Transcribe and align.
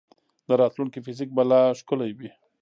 د 0.47 0.49
راتلونکي 0.61 0.99
فزیک 1.05 1.29
به 1.35 1.43
لا 1.49 1.61
ښکلی 1.79 2.11
وي. 2.17 2.29